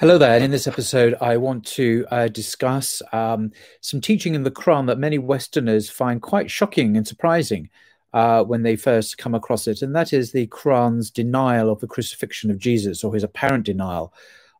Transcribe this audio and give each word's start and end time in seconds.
Hello 0.00 0.16
there, 0.16 0.36
and 0.36 0.44
in 0.44 0.52
this 0.52 0.68
episode, 0.68 1.16
I 1.20 1.38
want 1.38 1.66
to 1.66 2.06
uh, 2.12 2.28
discuss 2.28 3.02
um, 3.12 3.50
some 3.80 4.00
teaching 4.00 4.36
in 4.36 4.44
the 4.44 4.50
Quran 4.52 4.86
that 4.86 5.00
many 5.00 5.18
Westerners 5.18 5.90
find 5.90 6.22
quite 6.22 6.48
shocking 6.48 6.96
and 6.96 7.04
surprising 7.04 7.68
uh, 8.12 8.44
when 8.44 8.62
they 8.62 8.76
first 8.76 9.18
come 9.18 9.34
across 9.34 9.66
it, 9.66 9.82
and 9.82 9.96
that 9.96 10.12
is 10.12 10.30
the 10.30 10.46
Quran's 10.46 11.10
denial 11.10 11.68
of 11.68 11.80
the 11.80 11.88
crucifixion 11.88 12.48
of 12.48 12.58
Jesus, 12.58 13.02
or 13.02 13.12
his 13.12 13.24
apparent 13.24 13.66
denial 13.66 14.14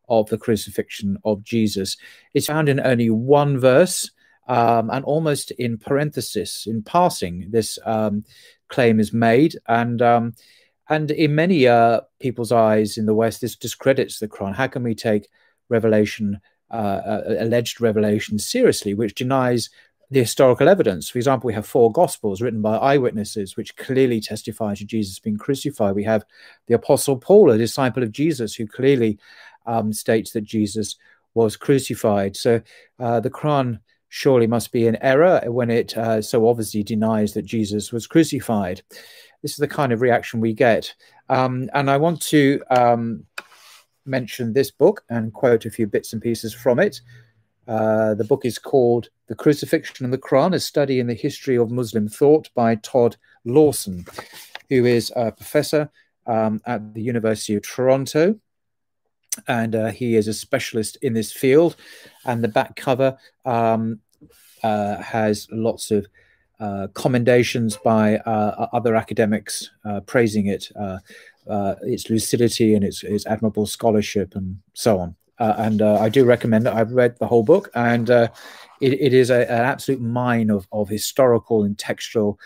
of 0.09 0.27
the 0.27 0.37
crucifixion 0.37 1.17
of 1.23 1.41
Jesus. 1.41 1.95
It's 2.33 2.47
found 2.47 2.67
in 2.67 2.81
only 2.81 3.09
one 3.09 3.57
verse, 3.57 4.11
um, 4.49 4.89
and 4.89 5.05
almost 5.05 5.51
in 5.51 5.77
parenthesis, 5.77 6.67
in 6.67 6.83
passing, 6.83 7.47
this 7.49 7.79
um, 7.85 8.25
claim 8.67 8.99
is 8.99 9.13
made, 9.13 9.57
and 9.69 10.01
um, 10.01 10.33
and 10.89 11.11
in 11.11 11.35
many 11.35 11.67
uh, 11.67 12.01
people's 12.19 12.51
eyes 12.51 12.97
in 12.97 13.05
the 13.05 13.13
West, 13.13 13.41
this 13.41 13.55
discredits 13.55 14.19
the 14.19 14.27
Quran. 14.27 14.55
How 14.55 14.67
can 14.67 14.83
we 14.83 14.95
take 14.95 15.29
revelation, 15.69 16.41
uh, 16.71 16.73
uh, 16.73 17.35
alleged 17.39 17.79
revelation, 17.79 18.39
seriously, 18.39 18.95
which 18.95 19.13
denies 19.13 19.69
the 20.09 20.21
historical 20.21 20.67
evidence? 20.67 21.07
For 21.09 21.19
example, 21.19 21.47
we 21.47 21.53
have 21.53 21.67
four 21.67 21.91
Gospels 21.91 22.41
written 22.41 22.63
by 22.63 22.75
eyewitnesses, 22.77 23.55
which 23.55 23.75
clearly 23.75 24.19
testify 24.19 24.73
to 24.73 24.85
Jesus 24.85 25.19
being 25.19 25.37
crucified. 25.37 25.95
We 25.95 26.05
have 26.05 26.25
the 26.67 26.73
Apostle 26.73 27.17
Paul, 27.17 27.51
a 27.51 27.57
disciple 27.57 28.01
of 28.01 28.11
Jesus, 28.11 28.55
who 28.55 28.65
clearly 28.65 29.19
um, 29.67 29.93
states 29.93 30.31
that 30.31 30.41
Jesus 30.41 30.95
was 31.35 31.55
crucified. 31.55 32.35
So 32.35 32.61
uh, 32.99 33.19
the 33.19 33.29
Quran 33.29 33.79
surely 34.09 34.47
must 34.47 34.71
be 34.71 34.87
in 34.87 34.97
error 35.03 35.39
when 35.45 35.69
it 35.69 35.95
uh, 35.95 36.19
so 36.19 36.47
obviously 36.47 36.81
denies 36.81 37.33
that 37.33 37.45
Jesus 37.45 37.93
was 37.93 38.07
crucified 38.07 38.81
this 39.41 39.51
is 39.51 39.57
the 39.57 39.67
kind 39.67 39.91
of 39.91 40.01
reaction 40.01 40.39
we 40.39 40.53
get. 40.53 40.93
Um, 41.29 41.69
and 41.73 41.89
I 41.89 41.97
want 41.97 42.21
to 42.23 42.61
um, 42.69 43.25
mention 44.05 44.53
this 44.53 44.71
book 44.71 45.03
and 45.09 45.33
quote 45.33 45.65
a 45.65 45.71
few 45.71 45.87
bits 45.87 46.13
and 46.13 46.21
pieces 46.21 46.53
from 46.53 46.79
it. 46.79 47.01
Uh, 47.67 48.15
the 48.15 48.23
book 48.23 48.45
is 48.45 48.57
called 48.57 49.09
The 49.27 49.35
Crucifixion 49.35 50.03
and 50.03 50.13
the 50.13 50.17
Quran, 50.17 50.55
a 50.55 50.59
study 50.59 50.99
in 50.99 51.07
the 51.07 51.13
history 51.13 51.55
of 51.55 51.69
Muslim 51.69 52.07
thought 52.07 52.49
by 52.55 52.75
Todd 52.75 53.15
Lawson, 53.45 54.05
who 54.69 54.85
is 54.85 55.13
a 55.15 55.31
professor 55.31 55.89
um, 56.25 56.61
at 56.65 56.93
the 56.93 57.01
University 57.01 57.55
of 57.55 57.61
Toronto. 57.61 58.39
And 59.47 59.75
uh, 59.75 59.91
he 59.91 60.15
is 60.15 60.27
a 60.27 60.33
specialist 60.33 60.97
in 61.01 61.13
this 61.13 61.31
field. 61.31 61.75
And 62.25 62.43
the 62.43 62.47
back 62.47 62.75
cover 62.75 63.17
um, 63.45 63.99
uh, 64.63 64.97
has 64.97 65.47
lots 65.51 65.91
of 65.91 66.07
uh, 66.59 66.87
commendations 66.93 67.77
by 67.77 68.17
uh, 68.17 68.67
other 68.73 68.95
academics 68.95 69.69
uh, 69.85 70.01
praising 70.01 70.47
it, 70.47 70.69
uh, 70.75 70.97
uh, 71.49 71.75
its 71.83 72.09
lucidity 72.09 72.75
and 72.75 72.83
its, 72.83 73.03
its 73.03 73.25
admirable 73.25 73.65
scholarship 73.65 74.35
and 74.35 74.57
so 74.73 74.99
on. 74.99 75.15
and 75.39 75.81
I 75.81 76.09
do 76.09 76.25
recommend 76.25 76.67
it. 76.67 76.73
I've 76.73 76.91
read 76.91 77.17
the 77.17 77.27
whole 77.27 77.43
book, 77.43 77.69
and 77.75 78.09
it, 78.09 78.29
it 78.81 79.13
is 79.13 79.29
a, 79.29 79.49
an 79.49 79.63
absolute 79.63 80.01
mine 80.01 80.49
of, 80.49 80.67
of 80.73 80.89
historical 80.89 81.63
and 81.63 81.77
textual 81.77 82.37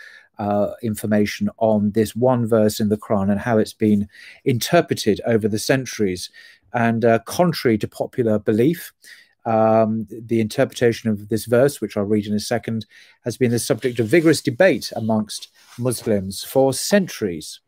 information 0.82 1.50
on 1.58 1.90
this 1.92 2.14
one 2.14 2.46
verse 2.46 2.78
in 2.78 2.88
the 2.88 2.96
Quran 2.96 3.30
and 3.30 3.40
how 3.40 3.58
it's 3.58 3.72
been 3.72 4.08
interpreted 4.44 5.20
over 5.26 5.48
the 5.48 5.58
centuries. 5.58 6.30
And 6.72 7.04
contrary 7.24 7.78
to 7.78 7.88
popular 7.88 8.38
belief, 8.38 8.92
um, 9.44 10.06
the 10.10 10.40
interpretation 10.40 11.10
of 11.10 11.28
this 11.28 11.44
verse, 11.44 11.80
which 11.80 11.96
I'll 11.96 12.04
read 12.04 12.26
in 12.26 12.34
a 12.34 12.40
second, 12.40 12.86
has 13.24 13.36
been 13.36 13.50
the 13.50 13.58
subject 13.58 13.98
of 14.00 14.06
vigorous 14.06 14.40
debate 14.40 14.92
amongst 14.96 15.48
Muslims 15.78 16.42
for 16.42 16.72
centuries. 16.72 17.60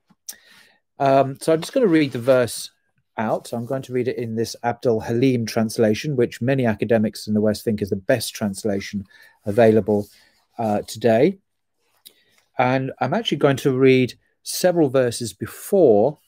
Um, 0.99 1.37
so 1.41 1.53
I'm 1.53 1.61
just 1.61 1.73
going 1.73 1.87
to 1.87 1.93
read 1.93 2.13
the 2.13 2.19
verse 2.19 2.71
out. 3.19 3.53
I'm 3.53 3.67
going 3.67 3.83
to 3.83 3.93
read 3.93 4.09
it 4.09 4.17
in 4.17 4.35
this 4.35 4.57
Abdel 4.63 5.03
Haleem 5.03 5.47
translation, 5.47 6.17
which 6.17 6.41
many 6.41 6.67
academics 6.67 7.27
in 7.27 7.35
the 7.35 7.41
West 7.41 7.65
think 7.65 7.83
is 7.83 7.91
the 7.91 7.97
best 7.97 8.35
translation 8.35 9.05
available 9.45 10.09
uh, 10.59 10.83
today. 10.83 11.39
And 12.59 12.93
I'm 13.01 13.15
actually 13.15 13.39
going 13.39 13.57
to 13.59 13.77
read 13.77 14.15
several 14.43 14.89
verses 14.89 15.33
before 15.33 16.19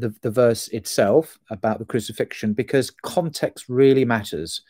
the, 0.00 0.14
the 0.22 0.30
verse 0.30 0.68
itself 0.68 1.38
about 1.50 1.78
the 1.78 1.84
crucifixion 1.84 2.52
because 2.52 2.90
context 2.90 3.68
really 3.68 4.04
matters. 4.04 4.62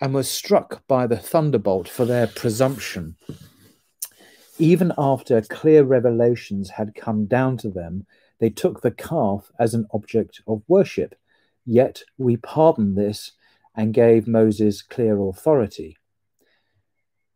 and 0.01 0.15
were 0.15 0.23
struck 0.23 0.87
by 0.87 1.05
the 1.05 1.17
thunderbolt 1.17 1.87
for 1.87 2.05
their 2.05 2.25
presumption. 2.25 3.15
Even 4.57 4.91
after 4.97 5.39
clear 5.39 5.83
revelations 5.83 6.71
had 6.71 6.95
come 6.95 7.27
down 7.27 7.57
to 7.57 7.69
them, 7.69 8.07
they 8.39 8.49
took 8.49 8.81
the 8.81 8.89
calf 8.89 9.51
as 9.59 9.75
an 9.75 9.85
object 9.93 10.41
of 10.47 10.63
worship. 10.67 11.13
Yet 11.63 12.01
we 12.17 12.37
pardon 12.37 12.95
this 12.95 13.33
and 13.77 13.93
gave 13.93 14.27
Moses 14.27 14.81
clear 14.81 15.21
authority. 15.21 15.95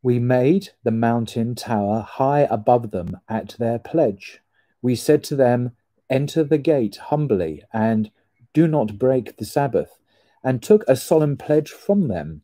We 0.02 0.18
made 0.18 0.70
the 0.84 0.92
mountain 0.92 1.54
tower 1.54 2.02
high 2.02 2.48
above 2.50 2.90
them 2.90 3.20
at 3.30 3.56
their 3.60 3.78
pledge. 3.78 4.42
We 4.82 4.96
said 4.96 5.24
to 5.26 5.36
them, 5.36 5.72
Enter 6.10 6.44
the 6.44 6.58
gate 6.58 6.96
humbly 6.96 7.64
and 7.72 8.12
do 8.54 8.68
not 8.68 8.98
break 8.98 9.38
the 9.38 9.46
Sabbath, 9.46 10.00
and 10.44 10.62
took 10.62 10.84
a 10.88 10.96
solemn 10.96 11.38
pledge 11.38 11.70
from 11.70 12.08
them. 12.08 12.42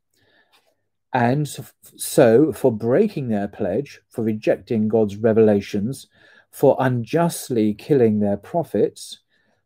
And 1.11 1.49
so, 1.95 2.53
for 2.53 2.71
breaking 2.71 3.29
their 3.29 3.47
pledge, 3.47 4.01
for 4.09 4.23
rejecting 4.23 4.87
God's 4.87 5.17
revelations, 5.17 6.07
for 6.51 6.77
unjustly 6.79 7.73
killing 7.73 8.19
their 8.19 8.37
prophets, 8.37 9.19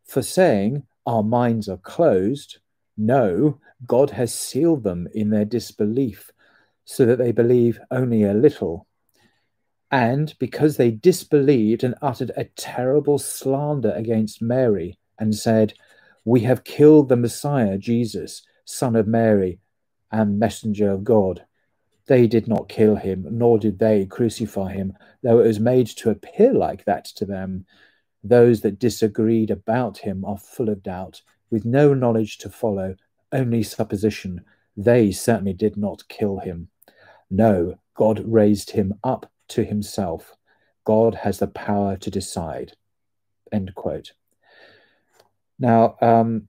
for 0.06 0.22
saying, 0.22 0.84
Our 1.06 1.24
minds 1.24 1.68
are 1.68 1.78
closed, 1.78 2.60
no, 3.06 3.60
God 3.86 4.12
has 4.12 4.34
sealed 4.34 4.84
them 4.84 5.08
in 5.14 5.30
their 5.30 5.46
disbelief 5.46 6.32
so 6.86 7.06
that 7.06 7.18
they 7.18 7.32
believe 7.32 7.80
only 7.90 8.24
a 8.24 8.34
little. 8.34 8.88
And 9.90 10.34
because 10.40 10.78
they 10.78 10.92
disbelieved 10.92 11.84
and 11.84 11.96
uttered 12.02 12.32
a 12.38 12.46
terrible 12.46 13.18
slander 13.18 13.92
against 13.92 14.42
Mary 14.42 14.98
and 15.20 15.36
said, 15.36 15.74
We 16.24 16.42
have 16.42 16.64
killed 16.64 17.10
the 17.10 17.18
Messiah, 17.18 17.78
Jesus, 17.78 18.44
son 18.66 18.96
of 18.96 19.08
Mary 19.08 19.60
and 20.12 20.40
messenger 20.40 20.92
of 20.92 21.04
God, 21.04 21.46
They 22.08 22.28
did 22.28 22.48
not 22.48 22.68
kill 22.68 22.96
him, 22.96 23.26
nor 23.32 23.58
did 23.60 23.80
they 23.80 24.06
crucify 24.06 24.74
him, 24.74 24.94
though 25.24 25.40
it 25.40 25.48
was 25.48 25.60
made 25.60 25.88
to 25.88 26.10
appear 26.10 26.54
like 26.54 26.86
that 26.86 27.06
to 27.06 27.26
them. 27.26 27.66
Those 28.24 28.62
that 28.62 28.80
disagreed 28.80 29.50
about 29.50 30.00
him 30.00 30.26
are 30.26 30.38
full 30.38 30.70
of 30.70 30.84
doubt, 30.84 31.22
with 31.52 31.66
no 31.66 31.94
knowledge 31.94 32.38
to 32.40 32.50
follow, 32.50 32.96
only 33.32 33.62
supposition. 33.62 34.42
They 34.76 35.12
certainly 35.12 35.54
did 35.54 35.78
not 35.78 36.08
kill 36.08 36.40
him. 36.40 36.70
No, 37.30 37.80
God 37.96 38.24
raised 38.26 38.72
him 38.72 38.96
up 39.04 39.30
to 39.50 39.64
himself. 39.64 40.36
God 40.86 41.16
has 41.16 41.40
the 41.40 41.48
power 41.48 41.98
to 41.98 42.10
decide. 42.10 42.74
End 43.52 43.76
quote. 43.76 44.14
Now, 45.60 45.98
um, 46.02 46.48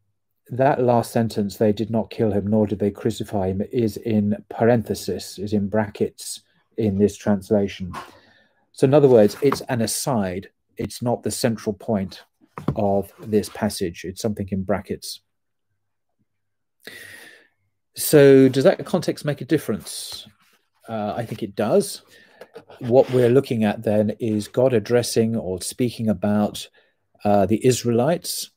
that 0.49 0.83
last 0.83 1.13
sentence, 1.13 1.57
they 1.57 1.73
did 1.73 1.91
not 1.91 2.11
kill 2.11 2.33
him, 2.33 2.47
nor 2.47 2.67
did 2.67 2.79
they 2.79 2.91
crucify 2.91 3.49
him, 3.49 3.63
is 3.73 3.97
in 3.97 4.37
parenthesis, 4.49 5.39
is 5.39 5.53
in 5.53 5.69
brackets 5.69 6.43
in 6.77 6.99
this 6.99 7.17
translation. 7.17 7.93
So, 8.73 8.87
in 8.87 8.95
other 8.95 9.09
words, 9.09 9.37
it's 9.43 9.61
an 9.63 9.83
aside, 9.83 10.49
it's 10.77 11.03
not 11.03 11.23
the 11.23 11.31
central 11.31 11.75
point 11.75 12.23
of 12.77 13.13
this 13.21 13.49
passage, 13.49 14.05
it's 14.05 14.23
something 14.23 14.49
in 14.51 14.63
brackets. 14.63 15.21
So, 17.95 18.49
does 18.49 18.65
that 18.65 18.85
context 18.87 19.25
make 19.25 19.41
a 19.41 19.45
difference? 19.45 20.27
Uh, 20.89 21.15
I 21.17 21.25
think 21.25 21.43
it 21.43 21.55
does. 21.55 22.03
What 22.81 23.11
we're 23.11 23.29
looking 23.29 23.65
at 23.65 23.83
then 23.83 24.11
is 24.19 24.49
God 24.49 24.73
addressing 24.73 25.37
or 25.37 25.61
speaking 25.61 26.09
about 26.09 26.69
uh, 27.25 27.47
the 27.47 27.65
Israelites, 27.65 28.51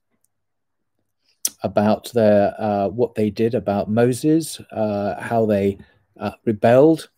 about 1.64 2.12
their 2.14 2.56
uh, 2.60 2.88
what 2.88 3.16
they 3.16 3.30
did 3.30 3.56
about 3.56 3.90
Moses, 3.90 4.60
uh, 4.72 5.22
how 5.22 5.46
they 5.46 5.78
uh, 6.20 6.32
rebelled, 6.46 7.10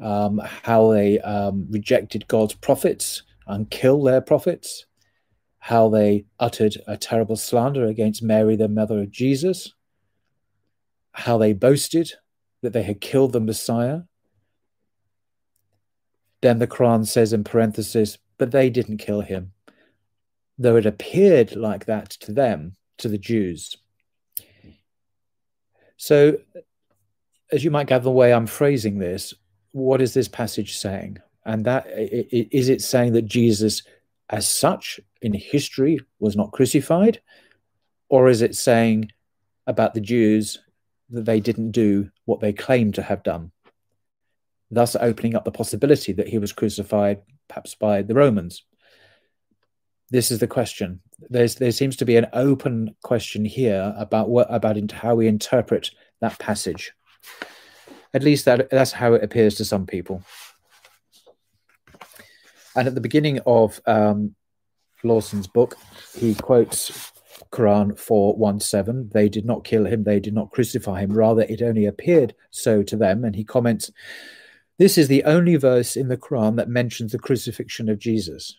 um, 0.00 0.40
how 0.44 0.92
they 0.92 1.18
um, 1.20 1.66
rejected 1.70 2.26
God's 2.28 2.54
prophets 2.54 3.22
and 3.46 3.70
killed 3.70 4.06
their 4.06 4.20
prophets, 4.20 4.86
how 5.64 5.88
they 5.88 6.24
uttered 6.40 6.76
a 6.88 6.96
terrible 6.96 7.36
slander 7.36 7.86
against 7.86 8.20
Mary, 8.20 8.56
the 8.56 8.66
mother 8.66 9.00
of 9.00 9.12
Jesus, 9.12 9.72
how 11.12 11.38
they 11.38 11.52
boasted 11.52 12.10
that 12.62 12.72
they 12.72 12.82
had 12.82 13.00
killed 13.00 13.32
the 13.32 13.38
Messiah. 13.38 14.00
Then 16.40 16.58
the 16.58 16.66
Quran 16.66 17.06
says 17.06 17.32
in 17.32 17.44
parenthesis, 17.44 18.18
but 18.38 18.50
they 18.50 18.70
didn't 18.70 18.96
kill 18.96 19.20
him, 19.20 19.52
though 20.58 20.74
it 20.74 20.84
appeared 20.84 21.54
like 21.54 21.84
that 21.84 22.10
to 22.10 22.32
them, 22.32 22.72
to 22.98 23.06
the 23.06 23.16
Jews. 23.16 23.76
So, 25.96 26.38
as 27.52 27.62
you 27.62 27.70
might 27.70 27.86
gather 27.86 28.02
the 28.02 28.10
way 28.10 28.32
I'm 28.32 28.48
phrasing 28.48 28.98
this, 28.98 29.32
what 29.70 30.02
is 30.02 30.12
this 30.12 30.26
passage 30.26 30.76
saying? 30.76 31.18
And 31.44 31.64
that 31.66 31.86
is 31.88 32.68
it 32.68 32.82
saying 32.82 33.12
that 33.12 33.26
Jesus, 33.26 33.84
as 34.32 34.48
such, 34.48 34.98
in 35.20 35.34
history, 35.34 36.00
was 36.18 36.34
not 36.34 36.52
crucified? 36.52 37.20
Or 38.08 38.28
is 38.28 38.42
it 38.42 38.56
saying 38.56 39.12
about 39.66 39.94
the 39.94 40.00
Jews 40.00 40.58
that 41.10 41.26
they 41.26 41.40
didn't 41.40 41.72
do 41.72 42.10
what 42.24 42.40
they 42.40 42.52
claimed 42.52 42.94
to 42.94 43.02
have 43.02 43.22
done, 43.22 43.52
thus 44.70 44.96
opening 44.96 45.36
up 45.36 45.44
the 45.44 45.52
possibility 45.52 46.12
that 46.12 46.28
he 46.28 46.38
was 46.38 46.52
crucified 46.52 47.20
perhaps 47.48 47.74
by 47.74 48.02
the 48.02 48.14
Romans. 48.14 48.64
This 50.10 50.30
is 50.30 50.38
the 50.38 50.46
question. 50.46 51.00
There's, 51.30 51.56
there 51.56 51.70
seems 51.70 51.96
to 51.96 52.04
be 52.04 52.16
an 52.16 52.26
open 52.32 52.96
question 53.02 53.44
here 53.44 53.94
about 53.96 54.28
what 54.28 54.46
about 54.52 54.90
how 54.90 55.14
we 55.14 55.26
interpret 55.26 55.90
that 56.20 56.38
passage. 56.38 56.92
At 58.14 58.22
least 58.22 58.44
that, 58.46 58.70
that's 58.70 58.92
how 58.92 59.14
it 59.14 59.24
appears 59.24 59.54
to 59.56 59.64
some 59.64 59.86
people. 59.86 60.22
And 62.76 62.88
at 62.88 62.94
the 62.94 63.00
beginning 63.00 63.40
of 63.46 63.80
um, 63.86 64.34
Lawson's 65.04 65.46
book, 65.46 65.76
he 66.16 66.34
quotes 66.34 67.12
Quran 67.50 67.98
417. 67.98 69.10
They 69.12 69.28
did 69.28 69.44
not 69.44 69.64
kill 69.64 69.86
him, 69.86 70.04
they 70.04 70.20
did 70.20 70.34
not 70.34 70.50
crucify 70.50 71.00
him. 71.00 71.12
Rather, 71.12 71.42
it 71.42 71.62
only 71.62 71.86
appeared 71.86 72.34
so 72.50 72.82
to 72.84 72.96
them. 72.96 73.24
And 73.24 73.34
he 73.34 73.44
comments, 73.44 73.90
This 74.78 74.96
is 74.96 75.08
the 75.08 75.24
only 75.24 75.56
verse 75.56 75.96
in 75.96 76.08
the 76.08 76.16
Quran 76.16 76.56
that 76.56 76.68
mentions 76.68 77.12
the 77.12 77.18
crucifixion 77.18 77.88
of 77.88 77.98
Jesus. 77.98 78.56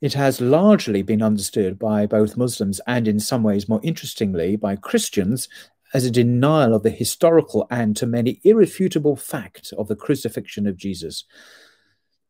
It 0.00 0.14
has 0.14 0.40
largely 0.40 1.02
been 1.02 1.22
understood 1.22 1.78
by 1.78 2.06
both 2.06 2.36
Muslims 2.36 2.80
and, 2.88 3.06
in 3.06 3.20
some 3.20 3.44
ways, 3.44 3.68
more 3.68 3.80
interestingly, 3.84 4.56
by 4.56 4.74
Christians 4.74 5.48
as 5.94 6.04
a 6.04 6.10
denial 6.10 6.74
of 6.74 6.82
the 6.82 6.90
historical 6.90 7.66
and, 7.70 7.96
to 7.96 8.06
many, 8.06 8.40
irrefutable 8.42 9.14
fact 9.14 9.72
of 9.78 9.86
the 9.86 9.94
crucifixion 9.94 10.66
of 10.66 10.76
Jesus. 10.76 11.24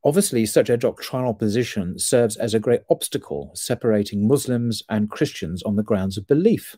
Obviously, 0.04 0.44
such 0.46 0.68
a 0.68 0.76
doctrinal 0.76 1.32
position 1.32 1.98
serves 1.98 2.36
as 2.36 2.54
a 2.54 2.60
great 2.60 2.82
obstacle 2.90 3.52
separating 3.54 4.26
Muslims 4.26 4.82
and 4.88 5.10
Christians 5.10 5.62
on 5.62 5.76
the 5.76 5.82
grounds 5.82 6.18
of 6.18 6.26
belief. 6.26 6.76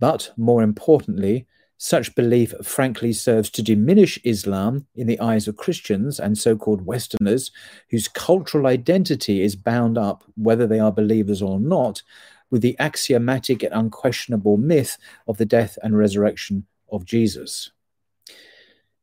But 0.00 0.32
more 0.36 0.62
importantly, 0.62 1.46
such 1.76 2.14
belief 2.14 2.54
frankly 2.62 3.12
serves 3.12 3.50
to 3.50 3.62
diminish 3.62 4.18
Islam 4.24 4.86
in 4.94 5.06
the 5.06 5.20
eyes 5.20 5.46
of 5.46 5.56
Christians 5.56 6.18
and 6.18 6.36
so 6.36 6.56
called 6.56 6.86
Westerners, 6.86 7.52
whose 7.90 8.08
cultural 8.08 8.66
identity 8.66 9.42
is 9.42 9.54
bound 9.54 9.98
up, 9.98 10.24
whether 10.36 10.66
they 10.66 10.80
are 10.80 10.92
believers 10.92 11.42
or 11.42 11.60
not, 11.60 12.02
with 12.50 12.62
the 12.62 12.76
axiomatic 12.78 13.62
and 13.62 13.74
unquestionable 13.74 14.56
myth 14.56 14.96
of 15.26 15.36
the 15.36 15.46
death 15.46 15.78
and 15.82 15.96
resurrection 15.96 16.66
of 16.90 17.04
Jesus. 17.04 17.70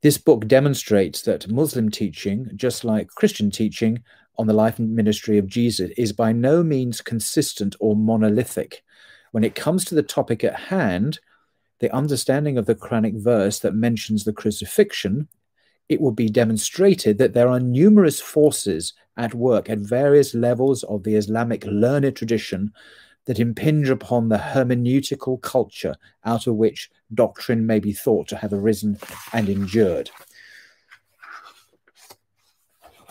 This 0.01 0.17
book 0.17 0.47
demonstrates 0.47 1.21
that 1.23 1.51
Muslim 1.51 1.91
teaching, 1.91 2.49
just 2.55 2.83
like 2.83 3.09
Christian 3.09 3.51
teaching 3.51 4.01
on 4.35 4.47
the 4.47 4.53
life 4.53 4.79
and 4.79 4.95
ministry 4.95 5.37
of 5.37 5.45
Jesus, 5.45 5.91
is 5.95 6.11
by 6.11 6.31
no 6.31 6.63
means 6.63 7.01
consistent 7.01 7.75
or 7.79 7.95
monolithic. 7.95 8.83
When 9.31 9.43
it 9.43 9.53
comes 9.53 9.85
to 9.85 9.95
the 9.95 10.01
topic 10.01 10.43
at 10.43 10.55
hand, 10.55 11.19
the 11.81 11.93
understanding 11.93 12.57
of 12.57 12.65
the 12.65 12.73
Quranic 12.73 13.21
verse 13.21 13.59
that 13.59 13.75
mentions 13.75 14.23
the 14.23 14.33
crucifixion, 14.33 15.27
it 15.87 16.01
will 16.01 16.11
be 16.11 16.29
demonstrated 16.29 17.19
that 17.19 17.33
there 17.33 17.49
are 17.49 17.59
numerous 17.59 18.19
forces 18.19 18.93
at 19.17 19.35
work 19.35 19.69
at 19.69 19.79
various 19.79 20.33
levels 20.33 20.83
of 20.83 21.03
the 21.03 21.15
Islamic 21.15 21.63
learned 21.65 22.15
tradition 22.15 22.73
that 23.25 23.39
impinge 23.39 23.89
upon 23.89 24.29
the 24.29 24.37
hermeneutical 24.37 25.39
culture 25.41 25.93
out 26.25 26.47
of 26.47 26.55
which 26.55 26.89
doctrine 27.13 27.65
may 27.65 27.79
be 27.79 27.93
thought 27.93 28.27
to 28.29 28.37
have 28.37 28.53
arisen 28.53 28.97
and 29.33 29.49
endured. 29.49 30.09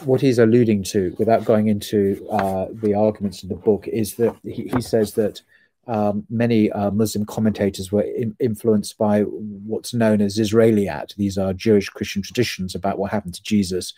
What 0.05 0.21
he's 0.21 0.39
alluding 0.39 0.85
to, 0.85 1.15
without 1.19 1.45
going 1.45 1.69
into 1.69 2.27
uh, 2.31 2.67
the 2.73 2.95
arguments 2.95 3.43
in 3.43 3.51
the 3.51 3.55
book, 3.55 3.87
is 3.87 4.15
that 4.15 4.35
he, 4.43 4.71
he 4.75 4.81
says 4.81 5.13
that 5.15 5.43
um, 5.87 6.25
many 6.31 6.71
uh, 6.71 6.91
Muslim 6.91 7.27
commentators 7.27 7.91
were 7.91 8.03
in, 8.03 8.35
influenced 8.41 8.97
by 8.97 9.23
what's 9.23 9.93
known 9.93 10.21
as 10.21 10.39
Israeliyat. 10.39 11.17
These 11.17 11.37
are 11.37 11.53
Jewish 11.53 11.89
Christian 11.89 12.23
traditions 12.23 12.75
about 12.75 12.99
what 12.99 13.11
happened 13.11 13.35
to 13.35 13.43
Jesus, 13.43 13.93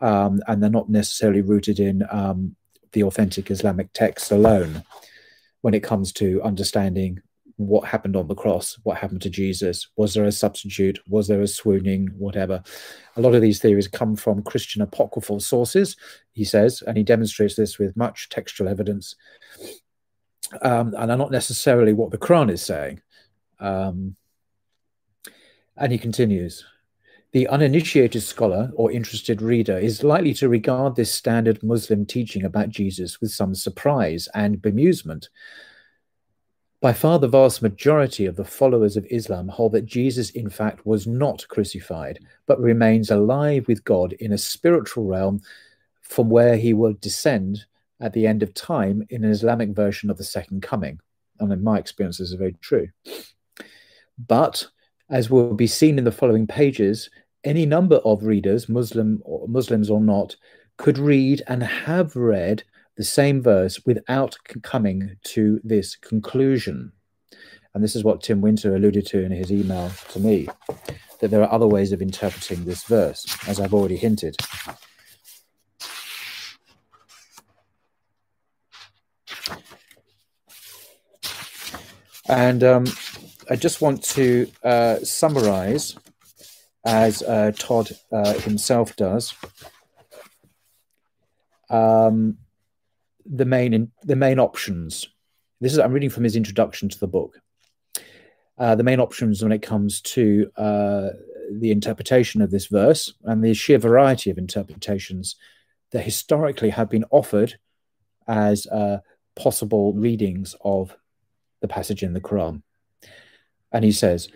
um, 0.00 0.40
and 0.46 0.62
they're 0.62 0.70
not 0.70 0.90
necessarily 0.90 1.40
rooted 1.40 1.80
in 1.80 2.04
um, 2.10 2.56
the 2.92 3.04
authentic 3.04 3.50
Islamic 3.50 3.92
text 3.92 4.30
alone 4.30 4.82
when 5.60 5.74
it 5.74 5.82
comes 5.82 6.12
to 6.14 6.42
understanding 6.42 7.22
what 7.66 7.88
happened 7.88 8.16
on 8.16 8.28
the 8.28 8.34
cross, 8.34 8.78
what 8.82 8.98
happened 8.98 9.22
to 9.22 9.30
Jesus. 9.30 9.88
Was 9.96 10.14
there 10.14 10.24
a 10.24 10.32
substitute? 10.32 10.98
Was 11.08 11.28
there 11.28 11.42
a 11.42 11.46
swooning? 11.46 12.08
Whatever. 12.16 12.62
A 13.16 13.20
lot 13.20 13.34
of 13.34 13.42
these 13.42 13.60
theories 13.60 13.88
come 13.88 14.16
from 14.16 14.42
Christian 14.42 14.82
apocryphal 14.82 15.40
sources, 15.40 15.96
he 16.32 16.44
says, 16.44 16.82
and 16.86 16.96
he 16.96 17.02
demonstrates 17.02 17.56
this 17.56 17.78
with 17.78 17.96
much 17.96 18.28
textual 18.28 18.68
evidence. 18.68 19.14
Um, 20.62 20.94
and 20.98 21.10
are 21.12 21.16
not 21.16 21.30
necessarily 21.30 21.92
what 21.92 22.10
the 22.10 22.18
Quran 22.18 22.50
is 22.50 22.62
saying. 22.62 23.00
Um, 23.60 24.16
and 25.76 25.92
he 25.92 25.98
continues 25.98 26.64
the 27.32 27.46
uninitiated 27.46 28.22
scholar 28.22 28.72
or 28.74 28.90
interested 28.90 29.40
reader 29.40 29.78
is 29.78 30.02
likely 30.02 30.34
to 30.34 30.48
regard 30.48 30.96
this 30.96 31.12
standard 31.12 31.62
Muslim 31.62 32.04
teaching 32.04 32.44
about 32.44 32.70
Jesus 32.70 33.20
with 33.20 33.30
some 33.30 33.54
surprise 33.54 34.28
and 34.34 34.58
bemusement. 34.58 35.28
By 36.80 36.94
far, 36.94 37.18
the 37.18 37.28
vast 37.28 37.60
majority 37.60 38.24
of 38.24 38.36
the 38.36 38.44
followers 38.44 38.96
of 38.96 39.06
Islam 39.10 39.48
hold 39.48 39.72
that 39.72 39.84
Jesus, 39.84 40.30
in 40.30 40.48
fact, 40.48 40.86
was 40.86 41.06
not 41.06 41.46
crucified, 41.48 42.20
but 42.46 42.58
remains 42.58 43.10
alive 43.10 43.68
with 43.68 43.84
God 43.84 44.14
in 44.14 44.32
a 44.32 44.38
spiritual 44.38 45.04
realm 45.04 45.42
from 46.00 46.30
where 46.30 46.56
he 46.56 46.72
will 46.72 46.94
descend 46.94 47.66
at 48.00 48.14
the 48.14 48.26
end 48.26 48.42
of 48.42 48.54
time 48.54 49.06
in 49.10 49.24
an 49.24 49.30
Islamic 49.30 49.70
version 49.70 50.08
of 50.08 50.16
the 50.16 50.24
second 50.24 50.62
coming. 50.62 50.98
And 51.38 51.52
in 51.52 51.62
my 51.62 51.78
experience, 51.78 52.16
this 52.16 52.30
is 52.30 52.34
very 52.34 52.56
true. 52.62 52.88
But 54.18 54.66
as 55.10 55.28
will 55.28 55.52
be 55.52 55.66
seen 55.66 55.98
in 55.98 56.04
the 56.04 56.12
following 56.12 56.46
pages, 56.46 57.10
any 57.44 57.66
number 57.66 57.96
of 57.96 58.24
readers, 58.24 58.70
Muslim 58.70 59.20
or 59.26 59.46
Muslims 59.48 59.90
or 59.90 60.00
not, 60.00 60.34
could 60.78 60.96
read 60.96 61.42
and 61.46 61.62
have 61.62 62.16
read 62.16 62.62
the 63.00 63.04
same 63.04 63.40
verse 63.40 63.80
without 63.86 64.36
coming 64.62 65.16
to 65.24 65.58
this 65.64 65.96
conclusion. 65.96 66.92
And 67.72 67.82
this 67.82 67.96
is 67.96 68.04
what 68.04 68.22
Tim 68.22 68.42
Winter 68.42 68.76
alluded 68.76 69.06
to 69.06 69.24
in 69.24 69.32
his 69.32 69.50
email 69.50 69.90
to 70.10 70.20
me. 70.20 70.48
that 71.20 71.30
there 71.30 71.42
are 71.42 71.50
other 71.50 71.66
ways 71.66 71.92
of 71.92 72.02
interpreting 72.02 72.66
this 72.66 72.84
verse, 72.84 73.24
as 73.48 73.58
I've 73.58 73.72
already 73.72 73.96
hinted. 73.96 74.36
And 82.28 82.62
um, 82.62 82.84
I 83.48 83.56
just 83.56 83.80
want 83.80 84.04
to 84.16 84.46
uh, 84.62 84.96
summarize, 84.96 85.96
as 86.84 87.22
uh, 87.22 87.52
Todd 87.56 87.92
uh, 88.12 88.34
himself 88.34 88.94
does, 88.96 89.32
um, 91.70 92.36
the 93.26 93.44
main 93.44 93.90
the 94.02 94.16
main 94.16 94.38
options. 94.38 95.08
This 95.60 95.72
is 95.72 95.78
I'm 95.78 95.92
reading 95.92 96.10
from 96.10 96.24
his 96.24 96.36
introduction 96.36 96.88
to 96.88 96.98
the 96.98 97.08
book. 97.08 97.40
Uh, 98.58 98.74
the 98.74 98.82
main 98.82 99.00
options 99.00 99.42
when 99.42 99.52
it 99.52 99.62
comes 99.62 100.00
to 100.02 100.50
uh, 100.56 101.08
the 101.50 101.70
interpretation 101.70 102.42
of 102.42 102.50
this 102.50 102.66
verse 102.66 103.14
and 103.24 103.42
the 103.42 103.54
sheer 103.54 103.78
variety 103.78 104.30
of 104.30 104.38
interpretations 104.38 105.36
that 105.92 106.02
historically 106.04 106.70
have 106.70 106.90
been 106.90 107.04
offered 107.10 107.54
as 108.28 108.66
uh, 108.66 108.98
possible 109.34 109.94
readings 109.94 110.54
of 110.62 110.94
the 111.62 111.68
passage 111.68 112.02
in 112.02 112.12
the 112.12 112.20
Quran. 112.20 112.62
And 113.72 113.84
he 113.84 113.92
says, 113.92 114.28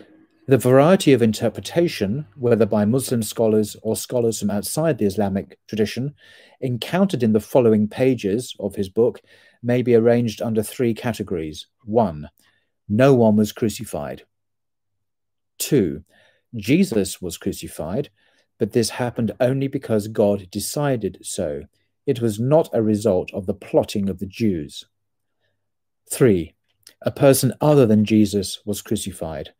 the 0.47 0.57
variety 0.57 1.11
of 1.11 1.23
interpretation, 1.23 2.27
whether 2.35 2.67
by 2.67 2.85
Muslim 2.85 3.23
scholars 3.23 3.75
or 3.81 3.95
scholars 3.95 4.39
from 4.39 4.51
outside 4.51 4.97
the 4.97 5.05
Islamic 5.05 5.57
tradition, 5.67 6.13
encountered 6.61 7.23
in 7.23 7.33
the 7.33 7.39
following 7.39 7.87
pages 7.87 8.55
of 8.59 8.75
his 8.75 8.89
book, 8.89 9.21
may 9.63 9.81
be 9.81 9.95
arranged 9.95 10.43
under 10.43 10.61
three 10.61 10.93
categories. 10.93 11.65
One, 11.83 12.29
no 12.87 13.15
one 13.15 13.35
was 13.35 13.51
crucified. 13.51 14.23
Two, 15.57 16.03
Jesus 16.55 17.19
was 17.19 17.39
crucified, 17.39 18.09
but 18.59 18.71
this 18.71 18.91
happened 18.91 19.31
only 19.39 19.67
because 19.67 20.07
God 20.07 20.49
decided 20.51 21.17
so. 21.23 21.63
It 22.05 22.21
was 22.21 22.39
not 22.39 22.69
a 22.71 22.83
result 22.83 23.33
of 23.33 23.47
the 23.47 23.55
plotting 23.55 24.09
of 24.09 24.19
the 24.19 24.27
Jews. 24.27 24.85
Three, 26.11 26.53
a 27.01 27.09
person 27.09 27.51
other 27.59 27.87
than 27.87 28.05
Jesus 28.05 28.59
was 28.63 28.83
crucified. 28.83 29.53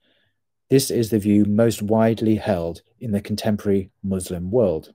This 0.69 0.89
is 0.89 1.09
the 1.09 1.19
view 1.19 1.45
most 1.45 1.81
widely 1.81 2.35
held 2.35 2.81
in 2.99 3.11
the 3.11 3.21
contemporary 3.21 3.91
Muslim 4.03 4.49
world. 4.49 4.93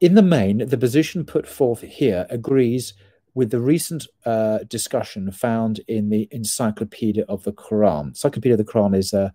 In 0.00 0.14
the 0.14 0.22
main, 0.22 0.66
the 0.66 0.78
position 0.78 1.24
put 1.24 1.46
forth 1.46 1.82
here 1.82 2.26
agrees 2.30 2.94
with 3.34 3.50
the 3.50 3.60
recent 3.60 4.06
uh, 4.24 4.60
discussion 4.68 5.30
found 5.30 5.80
in 5.86 6.08
the 6.08 6.26
Encyclopedia 6.30 7.24
of 7.28 7.44
the 7.44 7.52
Quran. 7.52 8.08
Encyclopedia 8.08 8.54
of 8.54 8.58
the 8.58 8.72
Quran 8.72 8.96
is 8.96 9.12
a, 9.12 9.32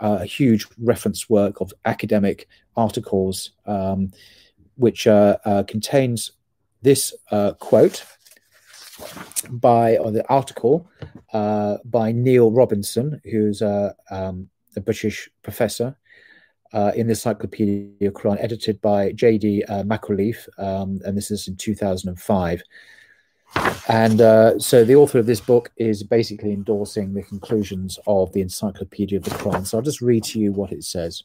a 0.00 0.24
huge 0.24 0.66
reference 0.78 1.30
work 1.30 1.60
of 1.60 1.72
academic 1.84 2.48
articles 2.76 3.52
um, 3.66 4.10
which 4.76 5.06
uh, 5.06 5.36
uh, 5.44 5.62
contains 5.62 6.32
this 6.82 7.14
uh, 7.30 7.52
quote 7.52 8.04
by 9.50 9.96
or 9.96 10.10
the 10.10 10.26
article 10.28 10.88
uh, 11.32 11.78
by 11.84 12.12
Neal 12.12 12.50
Robinson, 12.50 13.20
who's 13.24 13.62
a, 13.62 13.94
um, 14.10 14.48
a 14.76 14.80
British 14.80 15.28
professor 15.42 15.96
uh, 16.72 16.92
in 16.94 17.06
the 17.06 17.12
Encyclopedia 17.12 18.10
Quran, 18.10 18.38
edited 18.40 18.80
by 18.80 19.12
J.D. 19.12 19.64
Uh, 19.64 19.82
McAuliffe, 19.82 20.48
um, 20.58 21.00
and 21.04 21.16
this 21.16 21.30
is 21.30 21.48
in 21.48 21.56
2005. 21.56 22.62
And 23.88 24.20
uh, 24.20 24.58
so 24.58 24.84
the 24.84 24.94
author 24.94 25.18
of 25.18 25.26
this 25.26 25.40
book 25.40 25.70
is 25.76 26.02
basically 26.02 26.52
endorsing 26.52 27.12
the 27.12 27.22
conclusions 27.22 27.98
of 28.06 28.32
the 28.32 28.40
Encyclopedia 28.40 29.18
of 29.18 29.24
the 29.24 29.30
Quran. 29.30 29.66
So 29.66 29.76
I'll 29.76 29.84
just 29.84 30.00
read 30.00 30.24
to 30.24 30.38
you 30.38 30.52
what 30.52 30.72
it 30.72 30.84
says. 30.84 31.22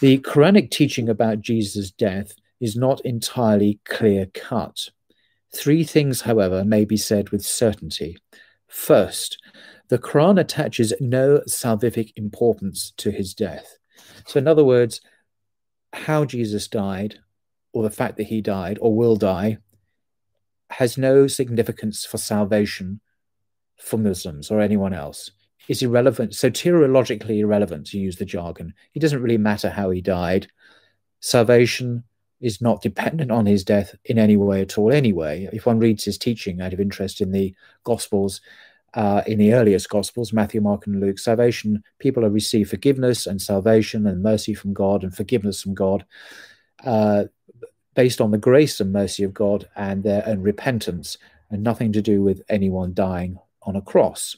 The 0.00 0.18
Quranic 0.18 0.70
teaching 0.70 1.08
about 1.08 1.40
Jesus' 1.40 1.90
death 1.90 2.34
is 2.60 2.76
not 2.76 3.00
entirely 3.04 3.80
clear 3.84 4.26
cut. 4.26 4.90
Three 5.54 5.84
things, 5.84 6.22
however, 6.22 6.64
may 6.64 6.84
be 6.84 6.96
said 6.96 7.30
with 7.30 7.44
certainty. 7.44 8.18
First, 8.66 9.38
the 9.88 9.98
Quran 9.98 10.38
attaches 10.38 10.92
no 11.00 11.40
salvific 11.48 12.12
importance 12.16 12.92
to 12.98 13.10
his 13.10 13.34
death. 13.34 13.78
So, 14.26 14.38
in 14.38 14.46
other 14.46 14.64
words, 14.64 15.00
how 15.92 16.26
Jesus 16.26 16.68
died, 16.68 17.18
or 17.72 17.82
the 17.82 17.90
fact 17.90 18.16
that 18.18 18.24
he 18.24 18.40
died 18.40 18.78
or 18.80 18.94
will 18.94 19.16
die, 19.16 19.58
has 20.70 20.98
no 20.98 21.26
significance 21.26 22.04
for 22.04 22.18
salvation 22.18 23.00
for 23.78 23.96
Muslims 23.96 24.50
or 24.50 24.60
anyone 24.60 24.92
else. 24.92 25.30
Is 25.68 25.82
irrelevant, 25.82 26.32
soteriologically 26.32 27.38
irrelevant 27.38 27.86
to 27.88 27.98
use 27.98 28.16
the 28.16 28.24
jargon. 28.24 28.72
It 28.94 29.00
doesn't 29.00 29.20
really 29.20 29.36
matter 29.36 29.68
how 29.68 29.90
he 29.90 30.00
died. 30.00 30.46
Salvation 31.20 32.04
is 32.40 32.60
not 32.60 32.82
dependent 32.82 33.30
on 33.30 33.46
his 33.46 33.64
death 33.64 33.94
in 34.04 34.18
any 34.18 34.36
way 34.36 34.60
at 34.60 34.78
all 34.78 34.92
anyway. 34.92 35.48
If 35.52 35.66
one 35.66 35.78
reads 35.78 36.04
his 36.04 36.18
teaching 36.18 36.60
out 36.60 36.72
of 36.72 36.80
interest 36.80 37.20
in 37.20 37.32
the 37.32 37.54
gospels 37.84 38.40
uh, 38.94 39.22
in 39.26 39.38
the 39.38 39.52
earliest 39.52 39.90
gospels 39.90 40.32
matthew 40.32 40.62
mark 40.62 40.86
and 40.86 40.98
luke 40.98 41.18
salvation 41.18 41.84
people 41.98 42.22
have 42.22 42.32
received 42.32 42.70
forgiveness 42.70 43.26
and 43.26 43.40
salvation 43.40 44.06
and 44.06 44.22
mercy 44.22 44.54
from 44.54 44.72
god 44.72 45.02
and 45.02 45.14
forgiveness 45.14 45.60
from 45.60 45.74
god 45.74 46.06
uh, 46.84 47.24
based 47.94 48.20
on 48.20 48.30
the 48.30 48.38
grace 48.38 48.80
and 48.80 48.90
mercy 48.90 49.24
of 49.24 49.34
god 49.34 49.68
and 49.76 50.02
their 50.02 50.26
own 50.26 50.40
repentance 50.40 51.18
and 51.50 51.62
nothing 51.62 51.92
to 51.92 52.02
do 52.02 52.22
with 52.22 52.42
anyone 52.48 52.94
dying 52.94 53.38
on 53.62 53.76
a 53.76 53.82
cross. 53.82 54.36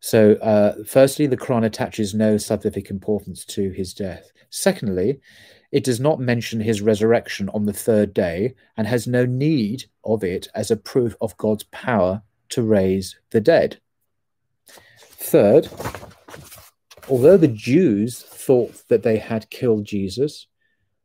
So 0.00 0.34
uh, 0.34 0.84
firstly 0.86 1.26
the 1.26 1.36
quran 1.36 1.64
attaches 1.64 2.14
no 2.14 2.36
salvific 2.36 2.90
importance 2.90 3.44
to 3.46 3.70
his 3.70 3.92
death. 3.92 4.30
Secondly 4.50 5.20
it 5.72 5.84
does 5.84 6.00
not 6.00 6.20
mention 6.20 6.60
his 6.60 6.82
resurrection 6.82 7.48
on 7.50 7.64
the 7.64 7.72
third 7.72 8.12
day 8.12 8.54
and 8.76 8.86
has 8.86 9.06
no 9.06 9.24
need 9.24 9.84
of 10.04 10.24
it 10.24 10.48
as 10.54 10.70
a 10.70 10.76
proof 10.76 11.14
of 11.20 11.36
God's 11.36 11.64
power 11.64 12.22
to 12.50 12.62
raise 12.62 13.16
the 13.30 13.40
dead. 13.40 13.80
Third, 14.98 15.68
although 17.08 17.36
the 17.36 17.48
Jews 17.48 18.20
thought 18.20 18.88
that 18.88 19.02
they 19.02 19.18
had 19.18 19.50
killed 19.50 19.84
Jesus, 19.84 20.46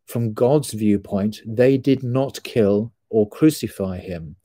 from 0.05 0.33
God's 0.33 0.71
viewpoint, 0.71 1.41
they 1.45 1.77
did 1.77 2.03
not 2.03 2.43
kill 2.43 2.93
or 3.09 3.29
crucify 3.29 3.97
him. 3.97 4.35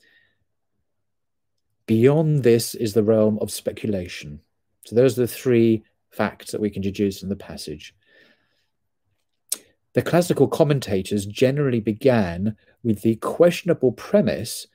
Beyond 1.87 2.43
this 2.43 2.75
is 2.75 2.95
the 2.95 3.03
realm 3.03 3.39
of 3.41 3.51
speculation. 3.51 4.41
So, 4.87 4.97
those 4.97 5.19
are 5.19 5.23
the 5.23 5.29
three 5.29 5.83
facts 6.11 6.53
that 6.53 6.61
we 6.61 6.71
can 6.71 6.83
deduce 6.83 7.23
in 7.23 7.29
the 7.29 7.37
passage. 7.37 7.95
The 9.95 10.03
classical 10.03 10.47
commentators 10.47 11.27
generally 11.27 11.81
began 11.81 12.57
with 12.83 13.03
the 13.03 13.17
questionable 13.17 13.93
premise 13.93 14.67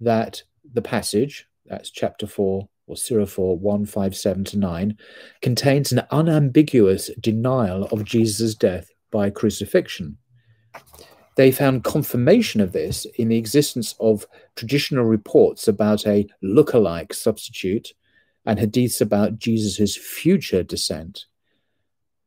that 0.00 0.42
the 0.70 0.82
passage, 0.82 1.46
that's 1.66 1.90
chapter 1.90 2.26
4 2.26 2.68
or 2.86 2.96
Surah 2.96 3.26
4, 3.26 3.58
157 3.58 4.44
to 4.44 4.58
9, 4.58 4.98
contains 5.40 5.92
an 5.92 6.02
unambiguous 6.10 7.10
denial 7.20 7.84
of 7.84 8.04
Jesus' 8.04 8.54
death 8.54 8.90
by 9.10 9.30
crucifixion. 9.30 10.18
They 11.36 11.52
found 11.52 11.84
confirmation 11.84 12.60
of 12.60 12.72
this 12.72 13.06
in 13.16 13.28
the 13.28 13.38
existence 13.38 13.94
of 13.98 14.26
traditional 14.56 15.04
reports 15.04 15.68
about 15.68 16.06
a 16.06 16.26
look-alike 16.42 17.14
substitute 17.14 17.94
and 18.44 18.58
hadiths 18.58 19.00
about 19.00 19.38
Jesus' 19.38 19.96
future 19.96 20.62
descent. 20.62 21.26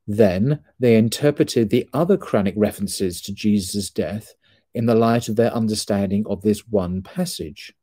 Then 0.08 0.60
they 0.80 0.96
interpreted 0.96 1.70
the 1.70 1.88
other 1.94 2.18
Quranic 2.18 2.54
references 2.58 3.22
to 3.22 3.34
Jesus' 3.34 3.90
death 3.90 4.34
in 4.74 4.86
the 4.86 4.96
light 4.96 5.30
of 5.30 5.36
their 5.36 5.54
understanding 5.54 6.26
of 6.28 6.42
this 6.42 6.68
one 6.68 7.02
passage. 7.02 7.74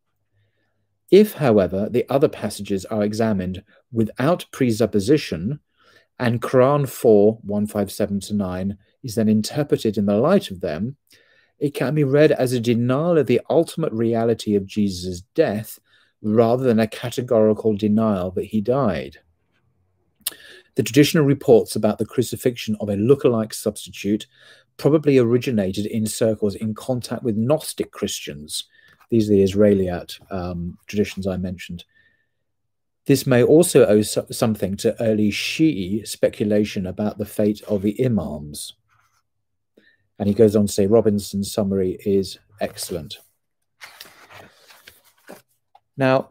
If, 1.11 1.35
however, 1.35 1.89
the 1.91 2.09
other 2.09 2.29
passages 2.29 2.85
are 2.85 3.03
examined 3.03 3.65
without 3.93 4.47
presupposition, 4.53 5.61
and 6.19 6.43
Quran 6.43 6.89
4 6.89 7.39
157 7.43 8.21
to 8.21 8.35
9 8.35 8.79
is 9.03 9.15
then 9.15 9.29
interpreted 9.29 9.97
in 9.97 10.07
the 10.07 10.17
light 10.17 10.51
of 10.51 10.61
them, 10.61 10.97
it 11.59 11.75
can 11.75 11.95
be 11.95 12.05
read 12.05 12.33
as 12.33 12.53
a 12.53 12.61
denial 12.61 13.19
of 13.19 13.27
the 13.27 13.41
ultimate 13.49 13.93
reality 13.93 14.55
of 14.55 14.67
Jesus' 14.67 15.23
death 15.35 15.79
rather 16.23 16.65
than 16.65 16.79
a 16.79 16.87
categorical 16.87 17.77
denial 17.77 18.31
that 18.33 18.47
he 18.47 18.61
died. 18.61 19.19
The 20.77 20.83
traditional 20.83 21.25
reports 21.25 21.77
about 21.77 21.99
the 21.99 22.07
crucifixion 22.07 22.77
of 22.81 22.89
a 22.89 22.97
look-alike 22.97 23.53
substitute 23.53 24.27
probably 24.77 25.19
originated 25.19 25.87
in 25.87 26.07
circles 26.07 26.55
in 26.55 26.75
contact 26.75 27.23
with 27.23 27.37
Gnostic 27.37 27.91
Christians. 27.91 28.65
These 29.11 29.29
are 29.29 29.33
the 29.33 29.43
Israelite 29.43 30.19
um, 30.31 30.79
traditions 30.87 31.27
I 31.27 31.37
mentioned. 31.37 31.85
This 33.07 33.27
may 33.27 33.43
also 33.43 33.87
owe 33.87 34.03
so 34.03 34.27
something 34.31 34.77
to 34.79 35.01
early 35.03 35.31
Shi'i 35.31 36.07
speculation 36.07 36.87
about 36.87 37.19
the 37.19 37.27
fate 37.27 37.61
of 37.63 37.83
the 37.83 38.05
Imams. 38.05 38.75
And 40.19 40.29
he 40.29 40.35
goes 40.35 40.55
on 40.55 40.67
to 40.67 40.73
say 40.73 40.87
Robinson's 40.87 41.53
summary 41.53 41.99
is 42.05 42.39
excellent. 42.61 43.19
Now, 45.97 46.31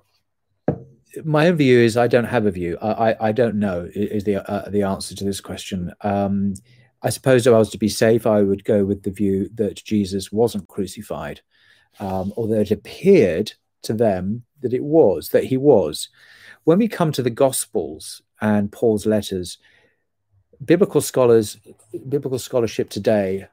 my 1.24 1.48
own 1.48 1.56
view 1.56 1.80
is 1.80 1.98
I 1.98 2.08
don't 2.08 2.26
have 2.26 2.46
a 2.46 2.52
view. 2.52 2.78
I, 2.82 3.12
I, 3.12 3.28
I 3.30 3.32
don't 3.32 3.56
know 3.56 3.90
is 3.94 4.24
the 4.24 4.50
uh, 4.50 4.70
the 4.70 4.84
answer 4.84 5.16
to 5.16 5.24
this 5.24 5.42
question. 5.42 5.94
Um, 6.02 6.54
I 7.02 7.10
suppose 7.10 7.48
if 7.48 7.54
I 7.54 7.58
was 7.58 7.70
to 7.72 7.78
be 7.78 7.90
safe, 7.90 8.28
I 8.28 8.42
would 8.42 8.66
go 8.66 8.84
with 8.84 9.04
the 9.04 9.12
view 9.12 9.50
that 9.56 9.76
Jesus 9.84 10.32
wasn't 10.32 10.68
crucified, 10.68 11.42
um, 12.00 12.34
although 12.36 12.60
it 12.60 12.72
appeared 12.72 13.54
to 13.84 13.94
them 13.94 14.44
that 14.62 14.74
it 14.74 14.84
was, 14.84 15.30
that 15.30 15.46
he 15.46 15.58
was. 15.58 16.10
When 16.66 16.78
we 16.78 16.90
come 16.90 17.12
to 17.14 17.24
the 17.24 17.30
Gospels 17.30 18.22
and 18.42 18.72
Paul's 18.72 19.06
letters, 19.06 19.60
biblical 20.64 21.00
scholars, 21.00 21.58
biblical 22.10 22.40
scholarship 22.40 22.90
today 22.90 23.48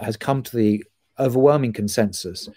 has 0.00 0.16
come 0.16 0.42
to 0.44 0.56
the 0.56 0.84
overwhelming 1.18 1.72
consensus 1.72 2.48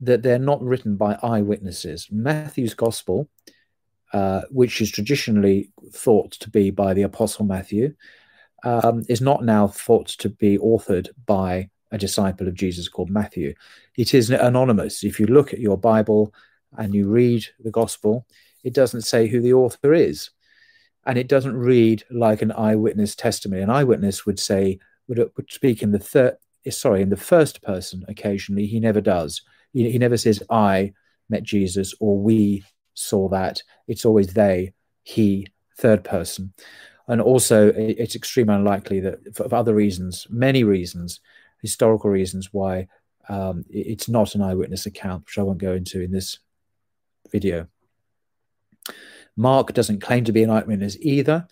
that 0.00 0.22
they're 0.22 0.38
not 0.38 0.62
written 0.62 0.96
by 0.96 1.18
eyewitnesses. 1.22 2.08
Matthew's 2.10 2.74
Gospel, 2.74 3.28
uh, 4.12 4.42
which 4.50 4.80
is 4.80 4.90
traditionally 4.90 5.70
thought 5.92 6.32
to 6.32 6.50
be 6.50 6.70
by 6.70 6.94
the 6.94 7.02
Apostle 7.02 7.44
Matthew, 7.44 7.94
um, 8.64 9.04
is 9.08 9.20
not 9.20 9.44
now 9.44 9.68
thought 9.68 10.08
to 10.08 10.28
be 10.28 10.58
authored 10.58 11.08
by 11.26 11.70
a 11.90 11.98
disciple 11.98 12.48
of 12.48 12.54
Jesus 12.54 12.88
called 12.88 13.10
Matthew. 13.10 13.54
It 13.96 14.14
is 14.14 14.30
anonymous. 14.30 15.04
If 15.04 15.18
you 15.18 15.26
look 15.26 15.52
at 15.52 15.60
your 15.60 15.78
Bible 15.78 16.34
and 16.76 16.94
you 16.94 17.08
read 17.08 17.46
the 17.60 17.70
Gospel, 17.70 18.26
it 18.64 18.74
doesn't 18.74 19.02
say 19.02 19.26
who 19.26 19.40
the 19.40 19.54
author 19.54 19.94
is. 19.94 20.30
And 21.06 21.16
it 21.16 21.28
doesn't 21.28 21.56
read 21.56 22.04
like 22.10 22.42
an 22.42 22.52
eyewitness 22.52 23.14
testimony. 23.14 23.62
An 23.62 23.70
eyewitness 23.70 24.26
would 24.26 24.38
say, 24.38 24.78
would, 25.06 25.18
would 25.36 25.50
speak 25.50 25.82
in 25.82 25.92
the 25.92 25.98
third, 25.98 26.36
sorry, 26.68 27.00
in 27.00 27.08
the 27.08 27.16
first 27.16 27.62
person 27.62 28.04
occasionally. 28.08 28.66
He 28.66 28.80
never 28.80 29.00
does. 29.00 29.42
He, 29.72 29.90
he 29.90 29.98
never 29.98 30.18
says, 30.18 30.42
I 30.50 30.92
met 31.30 31.44
Jesus 31.44 31.94
or 32.00 32.18
we 32.18 32.64
saw 32.98 33.28
that. 33.28 33.62
It's 33.86 34.04
always 34.04 34.34
they, 34.34 34.72
he, 35.02 35.46
third 35.76 36.04
person. 36.04 36.52
And 37.06 37.20
also, 37.20 37.72
it's 37.76 38.16
extremely 38.16 38.54
unlikely 38.54 39.00
that 39.00 39.34
for, 39.34 39.52
other 39.54 39.74
reasons, 39.74 40.26
many 40.28 40.62
reasons, 40.64 41.20
historical 41.62 42.10
reasons, 42.10 42.52
why 42.52 42.88
um, 43.28 43.64
it's 43.70 44.08
not 44.08 44.34
an 44.34 44.42
eyewitness 44.42 44.86
account, 44.86 45.24
which 45.24 45.38
I 45.38 45.42
won't 45.42 45.58
go 45.58 45.72
into 45.72 46.02
in 46.02 46.10
this 46.10 46.38
video. 47.30 47.66
Mark 49.36 49.72
doesn't 49.72 50.02
claim 50.02 50.24
to 50.24 50.32
be 50.32 50.42
an 50.42 50.50
eyewitness 50.50 50.96
either. 51.00 51.46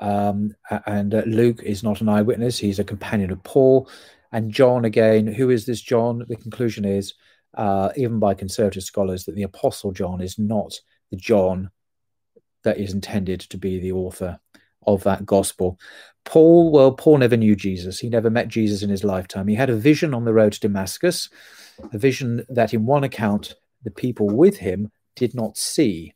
Um, 0.00 0.54
and 0.86 1.14
uh, 1.14 1.22
Luke 1.26 1.62
is 1.62 1.82
not 1.82 2.00
an 2.00 2.08
eyewitness. 2.08 2.58
He's 2.58 2.78
a 2.78 2.84
companion 2.84 3.30
of 3.30 3.42
Paul. 3.42 3.88
And 4.32 4.52
John, 4.52 4.84
again, 4.84 5.26
who 5.26 5.50
is 5.50 5.66
this 5.66 5.80
John? 5.80 6.24
The 6.28 6.36
conclusion 6.36 6.84
is, 6.84 7.14
uh, 7.54 7.90
even 7.96 8.18
by 8.18 8.34
conservative 8.34 8.84
scholars, 8.84 9.24
that 9.24 9.34
the 9.34 9.42
Apostle 9.42 9.92
John 9.92 10.20
is 10.20 10.38
not 10.38 10.78
the 11.10 11.16
John 11.16 11.70
that 12.62 12.78
is 12.78 12.92
intended 12.92 13.40
to 13.40 13.56
be 13.56 13.78
the 13.78 13.92
author 13.92 14.38
of 14.86 15.02
that 15.04 15.26
gospel. 15.26 15.78
Paul, 16.24 16.70
well, 16.70 16.92
Paul 16.92 17.18
never 17.18 17.36
knew 17.36 17.56
Jesus. 17.56 17.98
He 17.98 18.08
never 18.08 18.30
met 18.30 18.48
Jesus 18.48 18.82
in 18.82 18.90
his 18.90 19.04
lifetime. 19.04 19.48
He 19.48 19.54
had 19.54 19.70
a 19.70 19.76
vision 19.76 20.14
on 20.14 20.24
the 20.24 20.34
road 20.34 20.52
to 20.52 20.60
Damascus, 20.60 21.28
a 21.92 21.98
vision 21.98 22.44
that, 22.48 22.74
in 22.74 22.86
one 22.86 23.04
account, 23.04 23.54
the 23.82 23.90
people 23.90 24.28
with 24.28 24.58
him 24.58 24.90
did 25.16 25.34
not 25.34 25.56
see. 25.56 26.14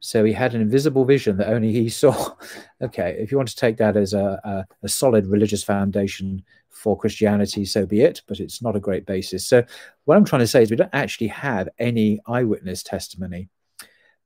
So 0.00 0.24
he 0.24 0.32
had 0.32 0.54
an 0.54 0.60
invisible 0.60 1.04
vision 1.04 1.36
that 1.38 1.48
only 1.48 1.72
he 1.72 1.88
saw. 1.90 2.34
okay, 2.80 3.16
if 3.18 3.30
you 3.30 3.36
want 3.36 3.48
to 3.48 3.56
take 3.56 3.76
that 3.78 3.96
as 3.96 4.14
a, 4.14 4.40
a, 4.44 4.64
a, 4.82 4.88
solid 4.88 5.26
religious 5.26 5.62
foundation 5.64 6.42
for 6.70 6.96
Christianity, 6.96 7.64
so 7.64 7.86
be 7.86 8.02
it, 8.02 8.22
but 8.28 8.40
it's 8.40 8.62
not 8.62 8.76
a 8.76 8.80
great 8.80 9.06
basis. 9.06 9.46
So 9.46 9.64
what 10.04 10.16
I'm 10.16 10.24
trying 10.24 10.40
to 10.40 10.46
say 10.46 10.62
is 10.62 10.70
we 10.70 10.76
don't 10.76 10.90
actually 10.92 11.28
have 11.28 11.68
any 11.78 12.20
eyewitness 12.26 12.82
testimony 12.82 13.48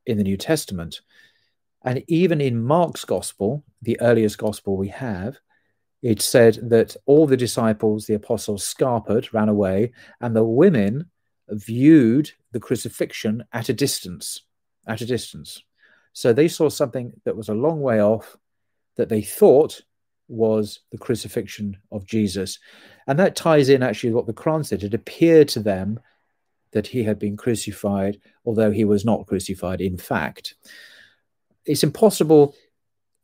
in 0.07 0.19
the 0.19 0.25
New 0.25 0.37
Testament. 0.37 1.00
And 1.83 2.04
even 2.09 2.40
in 2.40 2.62
Mark's 2.62 3.04
gospel, 3.04 3.64
the 3.83 4.00
earliest 4.00 4.38
gospel 4.38 4.76
we 4.76 4.88
have, 4.88 5.38
it 6.02 6.23
said 6.23 6.59
that 6.71 6.97
all 7.07 7.26
the 7.26 7.37
disciples, 7.37 8.07
the 8.07 8.14
apostles, 8.14 8.62
scarpered, 8.64 9.33
ran 9.33 9.49
away, 9.49 9.92
and 10.21 10.35
the 10.35 10.44
women 10.44 11.11
viewed 11.48 12.31
the 12.53 12.61
crucifixion 12.61 13.44
at 13.53 13.68
a 13.68 13.74
distance. 13.74 14.42
At 14.87 15.01
a 15.01 15.07
distance. 15.07 15.62
So 16.12 16.33
they 16.33 16.48
saw 16.48 16.68
something 16.68 17.12
that 17.24 17.37
was 17.37 17.48
a 17.48 17.55
long 17.55 17.81
way 17.81 18.03
off 18.03 18.37
that 18.96 19.09
they 19.09 19.22
thought 19.22 19.83
was 20.29 20.81
the 20.90 20.98
crucifixion 20.98 21.77
of 21.90 22.07
Jesus. 22.07 22.59
And 23.07 23.18
that 23.18 23.37
ties 23.37 23.68
in 23.68 23.83
actually 23.83 24.11
with 24.11 24.16
what 24.16 24.27
the 24.27 24.42
Quran 24.42 24.64
said. 24.64 24.83
It 24.83 24.94
appeared 24.94 25.48
to 25.48 25.61
them 25.61 26.01
that 26.72 26.87
he 26.87 27.02
had 27.02 27.18
been 27.18 27.37
crucified, 27.37 28.20
although 28.44 28.70
he 28.70 28.85
was 28.85 29.04
not 29.04 29.26
crucified 29.26 29.80
in 29.80 29.96
fact 29.96 30.54
it's 31.66 31.83
impossible. 31.83 32.54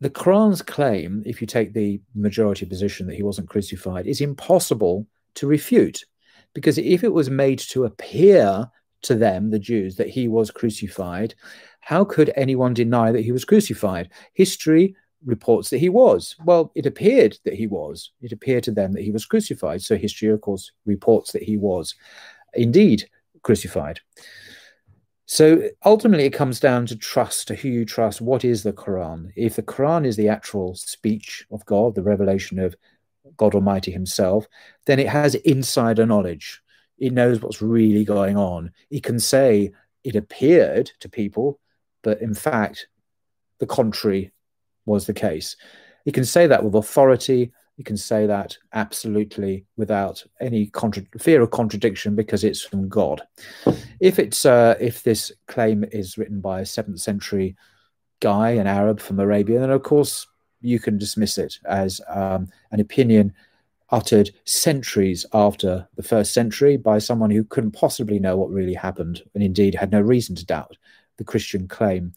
The 0.00 0.10
Quran's 0.10 0.62
claim, 0.62 1.22
if 1.26 1.40
you 1.40 1.46
take 1.46 1.72
the 1.72 2.00
majority 2.14 2.66
position 2.66 3.06
that 3.06 3.16
he 3.16 3.22
wasn't 3.22 3.48
crucified, 3.48 4.06
is 4.06 4.20
impossible 4.20 5.06
to 5.34 5.46
refute. 5.46 6.04
Because 6.54 6.78
if 6.78 7.02
it 7.02 7.12
was 7.12 7.30
made 7.30 7.58
to 7.60 7.84
appear 7.84 8.70
to 9.02 9.14
them, 9.14 9.50
the 9.50 9.58
Jews, 9.58 9.96
that 9.96 10.08
he 10.08 10.28
was 10.28 10.50
crucified, 10.50 11.34
how 11.80 12.04
could 12.04 12.32
anyone 12.36 12.74
deny 12.74 13.12
that 13.12 13.24
he 13.24 13.32
was 13.32 13.44
crucified? 13.44 14.10
History 14.34 14.94
reports 15.24 15.70
that 15.70 15.78
he 15.78 15.88
was. 15.88 16.36
Well, 16.44 16.72
it 16.74 16.86
appeared 16.86 17.38
that 17.44 17.54
he 17.54 17.66
was. 17.66 18.12
It 18.20 18.32
appeared 18.32 18.64
to 18.64 18.72
them 18.72 18.92
that 18.92 19.02
he 19.02 19.10
was 19.10 19.26
crucified. 19.26 19.82
So 19.82 19.96
history, 19.96 20.28
of 20.28 20.40
course, 20.40 20.72
reports 20.84 21.32
that 21.32 21.42
he 21.42 21.56
was 21.56 21.94
indeed 22.54 23.08
crucified. 23.46 24.00
So 25.26 25.70
ultimately, 25.84 26.24
it 26.24 26.32
comes 26.32 26.58
down 26.58 26.86
to 26.86 26.96
trust, 26.96 27.46
to 27.48 27.54
who 27.54 27.68
you 27.68 27.84
trust. 27.84 28.20
What 28.20 28.44
is 28.44 28.64
the 28.64 28.72
Quran? 28.72 29.30
If 29.36 29.54
the 29.54 29.62
Quran 29.62 30.04
is 30.04 30.16
the 30.16 30.28
actual 30.28 30.74
speech 30.74 31.46
of 31.52 31.64
God, 31.64 31.94
the 31.94 32.02
revelation 32.02 32.58
of 32.58 32.74
God 33.36 33.54
Almighty 33.54 33.92
Himself, 33.92 34.48
then 34.86 34.98
it 34.98 35.08
has 35.08 35.36
insider 35.36 36.04
knowledge. 36.06 36.60
It 36.98 37.12
knows 37.12 37.40
what's 37.40 37.62
really 37.62 38.04
going 38.04 38.36
on. 38.36 38.72
It 38.90 39.04
can 39.04 39.20
say 39.20 39.70
it 40.02 40.16
appeared 40.16 40.90
to 41.00 41.08
people, 41.08 41.60
but 42.02 42.20
in 42.20 42.34
fact, 42.34 42.88
the 43.60 43.66
contrary 43.66 44.32
was 44.86 45.06
the 45.06 45.14
case. 45.14 45.56
It 46.04 46.14
can 46.14 46.24
say 46.24 46.48
that 46.48 46.64
with 46.64 46.74
authority 46.74 47.52
you 47.76 47.84
can 47.84 47.96
say 47.96 48.26
that 48.26 48.56
absolutely 48.72 49.66
without 49.76 50.24
any 50.40 50.70
fear 51.18 51.42
of 51.42 51.50
contradiction 51.50 52.14
because 52.14 52.42
it's 52.42 52.62
from 52.62 52.88
God. 52.88 53.22
If 54.00 54.18
it's 54.18 54.46
uh, 54.46 54.76
if 54.80 55.02
this 55.02 55.30
claim 55.46 55.84
is 55.92 56.16
written 56.16 56.40
by 56.40 56.60
a 56.60 56.66
seventh 56.66 57.00
century 57.00 57.56
guy, 58.20 58.50
an 58.50 58.66
Arab 58.66 59.00
from 59.00 59.20
Arabia, 59.20 59.60
then 59.60 59.70
of 59.70 59.82
course 59.82 60.26
you 60.60 60.80
can 60.80 60.96
dismiss 60.96 61.36
it 61.36 61.58
as 61.66 62.00
um, 62.08 62.48
an 62.72 62.80
opinion 62.80 63.34
uttered 63.90 64.30
centuries 64.44 65.24
after 65.32 65.86
the 65.94 66.02
first 66.02 66.32
century 66.32 66.76
by 66.76 66.98
someone 66.98 67.30
who 67.30 67.44
couldn't 67.44 67.70
possibly 67.70 68.18
know 68.18 68.36
what 68.36 68.50
really 68.50 68.74
happened 68.74 69.22
and 69.34 69.42
indeed 69.42 69.74
had 69.74 69.92
no 69.92 70.00
reason 70.00 70.34
to 70.34 70.44
doubt 70.44 70.76
the 71.18 71.24
Christian 71.24 71.68
claim. 71.68 72.12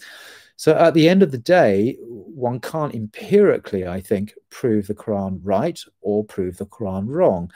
So 0.59 0.75
at 0.75 0.93
the 0.93 1.07
end 1.07 1.23
of 1.23 1.31
the 1.31 1.37
day, 1.37 1.95
one 2.01 2.59
can't 2.59 2.93
empirically, 2.93 3.87
I 3.87 4.01
think, 4.01 4.33
prove 4.49 4.87
the 4.87 4.93
Quran 4.93 5.39
right 5.41 5.79
or 6.01 6.25
prove 6.25 6.57
the 6.57 6.65
Quran 6.65 7.05
wrong. 7.07 7.49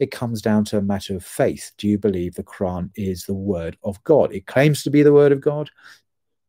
It 0.00 0.10
comes 0.10 0.42
down 0.42 0.64
to 0.64 0.78
a 0.78 0.82
matter 0.82 1.14
of 1.14 1.24
faith. 1.24 1.70
Do 1.78 1.86
you 1.86 1.98
believe 1.98 2.34
the 2.34 2.42
Quran 2.42 2.90
is 2.96 3.22
the 3.22 3.32
word 3.32 3.76
of 3.84 4.02
God? 4.02 4.32
It 4.32 4.48
claims 4.48 4.82
to 4.82 4.90
be 4.90 5.04
the 5.04 5.12
word 5.12 5.30
of 5.30 5.40
God. 5.40 5.70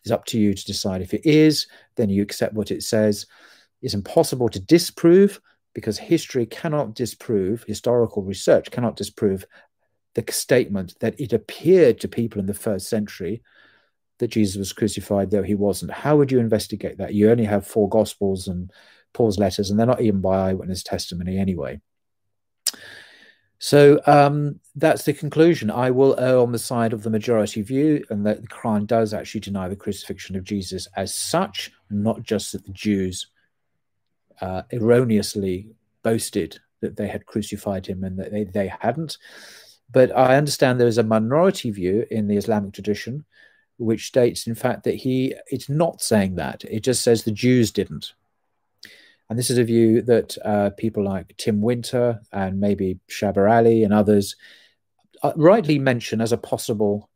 It's 0.03 0.09
up 0.09 0.25
to 0.25 0.39
you 0.39 0.55
to 0.55 0.65
decide 0.65 1.03
if 1.03 1.13
it 1.13 1.27
is, 1.27 1.67
then 1.95 2.09
you 2.09 2.23
accept 2.23 2.55
what 2.55 2.71
it 2.71 2.81
says. 2.81 3.27
It's 3.83 3.93
impossible 3.93 4.49
to 4.49 4.59
disprove 4.59 5.39
because 5.75 5.99
history 5.99 6.47
cannot 6.47 6.95
disprove, 6.95 7.63
historical 7.67 8.23
research 8.23 8.71
cannot 8.71 8.95
disprove 8.95 9.45
the 10.15 10.25
statement 10.31 10.95
that 11.01 11.19
it 11.19 11.33
appeared 11.33 11.99
to 11.99 12.07
people 12.07 12.39
in 12.39 12.47
the 12.47 12.53
first 12.55 12.89
century 12.89 13.43
that 14.19 14.29
Jesus 14.29 14.58
was 14.58 14.73
crucified, 14.73 15.32
though 15.32 15.43
he 15.43 15.55
wasn't. 15.55 15.91
How 15.91 16.17
would 16.17 16.32
you 16.32 16.39
investigate 16.39 16.97
that? 16.97 17.13
You 17.13 17.32
only 17.32 17.45
have 17.45 17.65
four 17.65 17.89
Gospels 17.89 18.47
and 18.47 18.71
Paul's 19.13 19.39
letters, 19.39 19.69
and 19.69 19.79
they're 19.79 19.88
not 19.88 20.01
even 20.01 20.21
by 20.21 20.49
eyewitness 20.49 20.84
testimony 20.84 21.38
anyway. 21.38 21.82
So 23.58 23.99
um, 24.05 24.60
that's 24.75 25.03
the 25.03 25.13
conclusion. 25.13 25.69
I 25.69 25.91
will 25.91 26.17
err 26.17 26.39
on 26.39 26.53
the 26.53 26.60
side 26.60 26.93
of 26.93 27.03
the 27.03 27.10
majority 27.10 27.62
view, 27.62 28.05
and 28.10 28.25
that 28.25 28.41
the 28.41 28.47
Quran 28.47 28.88
does 28.88 29.13
actually 29.13 29.41
deny 29.41 29.67
the 29.67 29.75
crucifixion 29.75 30.36
of 30.36 30.43
Jesus 30.43 30.88
as 30.95 31.13
such, 31.13 31.71
not 31.89 32.23
just 32.23 32.53
that 32.53 32.65
the 32.65 32.71
Jews 32.71 33.27
uh, 34.41 34.63
erroneously 34.71 35.69
boasted 36.03 36.60
that 36.82 36.95
they 36.95 37.08
had 37.08 37.25
crucified 37.25 37.86
him 37.86 38.05
and 38.05 38.17
that 38.19 38.32
they, 38.32 38.45
they 38.45 38.71
hadn't. 38.79 39.17
But 39.91 40.15
I 40.15 40.38
understand 40.38 40.79
there 40.79 40.88
is 40.88 40.97
a 40.97 41.03
minority 41.03 41.71
view 41.71 42.05
in 42.10 42.27
the 42.27 42.38
Islamic 42.38 42.73
tradition 42.73 43.25
which 43.79 44.07
states, 44.07 44.45
in 44.45 44.55
fact, 44.55 44.83
that 44.83 44.95
he 44.95 45.33
it's 45.47 45.69
not 45.69 46.01
saying 46.01 46.35
that. 46.35 46.63
It 46.69 46.81
just 46.81 47.01
says 47.01 47.23
the 47.23 47.31
Jews 47.31 47.71
didn't. 47.71 48.13
And 49.29 49.37
this 49.37 49.49
is 49.49 49.59
a 49.59 49.63
view 49.63 50.01
that 50.03 50.37
uh, 50.43 50.71
people 50.71 51.03
like 51.03 51.37
Tim 51.37 51.61
Winter 51.61 52.19
and 52.31 52.59
maybe 52.59 52.99
Shabir 53.09 53.49
Ally 53.49 53.83
and 53.83 53.93
others 53.93 54.35
uh, 55.21 55.33
rightly 55.35 55.77
mention 55.77 56.19
as 56.19 56.31
a 56.31 56.37
possible 56.37 57.09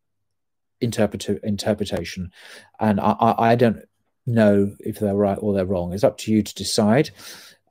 interpret- 0.80 1.44
interpretation. 1.44 2.32
And 2.80 3.00
I, 3.00 3.36
I, 3.38 3.56
don't 3.56 3.82
know 4.28 4.76
if 4.80 5.00
they're 5.00 5.16
right 5.16 5.40
or 5.42 5.54
they're 5.54 5.66
wrong. 5.66 5.94
It's 5.94 6.04
up 6.04 6.20
to 6.20 6.32
you 6.32 6.44
to 6.44 6.54
decide. 6.54 7.10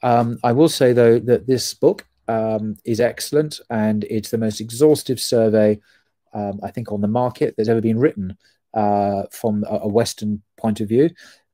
Um, 0.02 0.38
I 0.42 0.52
will 0.52 0.68
say, 0.68 0.92
though, 0.92 1.20
that 1.20 1.46
this 1.46 1.72
book 1.74 2.06
um, 2.26 2.76
is 2.84 3.00
excellent 3.00 3.60
and 3.70 4.04
it's 4.04 4.30
the 4.30 4.38
most 4.38 4.60
exhaustive 4.60 5.20
survey, 5.20 5.78
um, 6.34 6.58
I 6.64 6.72
think, 6.72 6.90
on 6.90 7.00
the 7.00 7.08
market 7.08 7.54
that's 7.56 7.68
ever 7.68 7.80
been 7.80 8.00
written 8.00 8.36
uh, 8.74 9.24
from 9.30 9.64
a, 9.68 9.88
Western 9.88 10.42
point 10.56 10.80
of 10.80 10.88
view. 10.88 11.10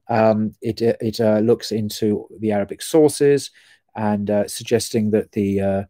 Um, 0.08 0.54
it 0.62 0.80
it 0.80 1.20
uh, 1.20 1.40
looks 1.40 1.72
into 1.72 2.26
the 2.38 2.52
Arabic 2.52 2.80
sources 2.82 3.50
and 3.94 4.30
uh, 4.30 4.48
suggesting 4.48 5.10
that 5.10 5.32
the 5.32 5.60
uh, 5.60 5.84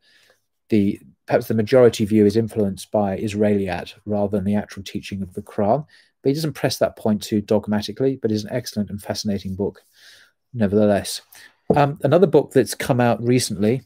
the 0.70 1.00
perhaps 1.26 1.48
the 1.48 1.54
majority 1.54 2.04
view 2.04 2.24
is 2.26 2.36
influenced 2.36 2.90
by 2.90 3.18
Israeliyat 3.18 3.94
rather 4.06 4.36
than 4.36 4.44
the 4.44 4.54
actual 4.54 4.82
teaching 4.82 5.22
of 5.22 5.34
the 5.34 5.42
Quran. 5.42 5.86
But 6.22 6.28
he 6.30 6.34
doesn't 6.34 6.54
press 6.54 6.78
that 6.78 6.96
point 6.96 7.22
too 7.22 7.40
dogmatically, 7.40 8.16
but 8.16 8.32
is 8.32 8.44
an 8.44 8.52
excellent 8.52 8.90
and 8.90 9.00
fascinating 9.00 9.54
book, 9.54 9.82
nevertheless. 10.52 11.20
Um, 11.76 11.98
another 12.02 12.26
book 12.26 12.50
that's 12.52 12.74
come 12.74 13.00
out 13.00 13.22
recently, 13.22 13.82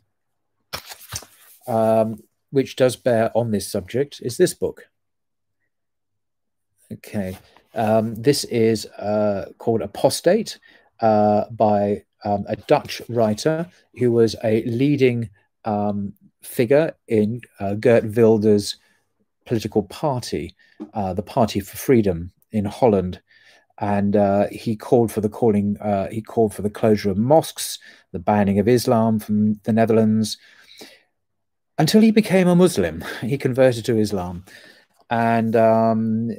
um, 1.67 2.23
which 2.51 2.77
does 2.77 2.95
bear 2.97 3.37
on 3.37 3.51
this 3.51 3.71
subject, 3.71 4.21
is 4.23 4.37
this 4.37 4.55
book. 4.55 4.87
Okay. 6.93 7.37
Um, 7.75 8.15
this 8.15 8.45
is 8.45 8.87
uh, 8.87 9.47
called 9.59 9.83
Apostate 9.83 10.59
uh, 11.01 11.45
by 11.51 12.05
um, 12.25 12.45
a 12.49 12.57
Dutch 12.57 13.01
writer 13.09 13.67
who 13.97 14.13
was 14.13 14.37
a 14.45 14.63
leading 14.65 15.31
um, 15.65 16.13
figure 16.43 16.95
in 17.09 17.41
uh, 17.61 17.75
Geert 17.75 18.05
Wilders' 18.17 18.77
political 19.47 19.83
party, 19.85 20.55
uh, 20.95 21.15
the 21.15 21.23
Party 21.23 21.61
for 21.61 21.77
Freedom 21.77 22.33
in 22.51 22.65
Holland. 22.65 23.21
And 23.79 24.15
uh, 24.17 24.49
he 24.51 24.77
called 24.77 25.11
for 25.11 25.21
the 25.21 25.29
calling. 25.29 25.77
Uh, 25.79 26.09
he 26.11 26.21
called 26.21 26.55
for 26.55 26.63
the 26.63 26.71
closure 26.71 27.11
of 27.11 27.17
mosques, 27.17 27.79
the 28.13 28.19
banning 28.19 28.59
of 28.59 28.69
Islam 28.69 29.19
from 29.19 29.55
the 29.65 29.73
Netherlands. 29.73 30.37
Until 31.79 32.03
he 32.03 32.11
became 32.13 32.47
a 32.47 32.55
Muslim, 32.55 33.03
he 33.23 33.39
converted 33.39 33.85
to 33.87 33.99
Islam, 33.99 34.45
and 35.11 35.57
um, 35.57 36.31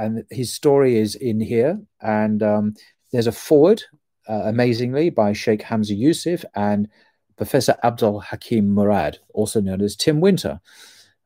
and 0.00 0.24
his 0.30 0.52
story 0.52 0.96
is 0.96 1.14
in 1.14 1.40
here. 1.40 1.78
And 2.00 2.42
um, 2.42 2.74
there's 3.12 3.26
a 3.26 3.32
foreword, 3.32 3.82
uh, 4.28 4.42
amazingly, 4.44 5.10
by 5.10 5.32
Sheikh 5.34 5.62
Hamza 5.62 5.94
Yusuf 5.94 6.44
and 6.54 6.88
Professor 7.36 7.76
Abdul 7.84 8.20
Hakim 8.20 8.72
Murad, 8.74 9.18
also 9.34 9.60
known 9.60 9.82
as 9.82 9.96
Tim 9.96 10.20
Winter. 10.20 10.60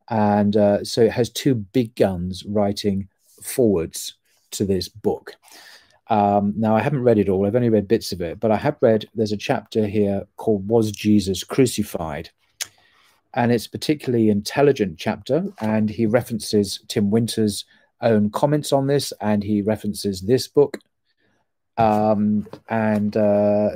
And 0.09 0.57
uh, 0.57 0.85
so 0.85 1.03
it 1.03 1.13
has 1.13 1.31
two 1.31 1.55
big 1.55 1.95
guns 1.95 2.45
writing 2.47 3.09
forewords 3.43 4.15
to 4.51 4.65
this 4.65 4.89
book. 4.89 5.35
Um, 6.09 6.53
now, 6.57 6.77
I 6.77 6.81
haven't 6.81 7.03
read 7.03 7.19
it 7.19 7.29
all, 7.29 7.47
I've 7.47 7.57
only 7.57 7.71
read 7.71 7.89
bits 7.89 8.13
of 8.13 8.21
it, 8.21 8.39
but 8.39 8.51
I 8.51 8.57
have 8.57 8.77
read 8.81 9.07
there's 9.15 9.33
a 9.33 9.39
chapter 9.39 9.87
here 9.87 10.27
called 10.37 10.69
Was 10.69 10.93
Jesus 10.93 11.45
Crucified? 11.45 12.31
And 13.33 13.51
it's 13.51 13.67
a 13.67 13.71
particularly 13.71 14.29
intelligent 14.31 14.99
chapter, 14.99 15.47
and 15.61 15.89
he 15.89 16.07
references 16.07 16.81
Tim 16.89 17.11
Winter's 17.11 17.65
own 18.01 18.31
comments 18.31 18.73
on 18.73 18.87
this, 18.87 19.13
and 19.21 19.43
he 19.43 19.63
references 19.63 20.21
this 20.21 20.49
book. 20.49 20.79
Um, 21.77 22.47
and 22.69 23.17
uh, 23.17 23.71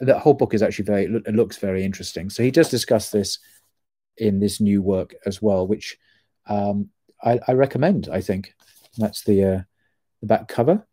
the 0.00 0.18
whole 0.18 0.34
book 0.34 0.54
is 0.54 0.62
actually 0.62 0.84
very 0.84 1.08
looks 1.08 1.58
very 1.58 1.84
interesting. 1.84 2.30
So 2.30 2.42
he 2.42 2.50
does 2.50 2.70
discuss 2.70 3.10
this 3.10 3.38
in 4.16 4.40
this 4.40 4.60
new 4.60 4.82
work 4.82 5.14
as 5.26 5.42
well, 5.42 5.66
which 5.66 5.98
um, 6.48 6.90
I, 7.22 7.38
I, 7.46 7.52
recommend. 7.52 8.08
I 8.10 8.20
think 8.20 8.54
that's 8.96 9.24
the 9.24 9.44
uh, 9.44 9.60
the 10.20 10.26
back 10.26 10.48
cover. 10.48 10.86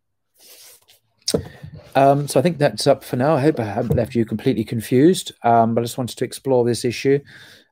Um, 1.94 2.26
so 2.26 2.40
I 2.40 2.42
think 2.42 2.58
that's 2.58 2.86
up 2.86 3.04
for 3.04 3.16
now. 3.16 3.36
I 3.36 3.40
hope 3.40 3.60
I 3.60 3.64
haven't 3.64 3.96
left 3.96 4.14
you 4.14 4.24
completely 4.24 4.64
confused, 4.64 5.32
um, 5.42 5.74
but 5.74 5.80
I 5.80 5.84
just 5.84 5.98
wanted 5.98 6.18
to 6.18 6.24
explore 6.24 6.64
this 6.64 6.84
issue, 6.84 7.20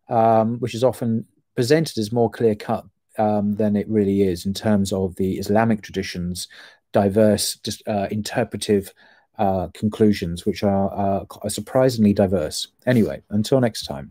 um, 0.08 0.58
which 0.58 0.74
is 0.74 0.84
often 0.84 1.26
presented 1.56 1.98
as 1.98 2.12
more 2.12 2.30
clear 2.30 2.54
cut 2.54 2.84
um, 3.18 3.56
than 3.56 3.76
it 3.76 3.88
really 3.88 4.22
is 4.22 4.46
in 4.46 4.54
terms 4.54 4.92
of 4.92 5.16
the 5.16 5.38
Islamic 5.38 5.82
traditions, 5.82 6.48
diverse, 6.92 7.58
uh, 7.86 8.08
interpretive 8.10 8.92
uh, 9.38 9.68
conclusions, 9.74 10.44
which 10.44 10.62
are, 10.62 10.90
are 10.90 11.50
surprisingly 11.50 12.12
diverse. 12.12 12.68
Anyway, 12.86 13.22
until 13.30 13.60
next 13.60 13.84
time. 13.84 14.10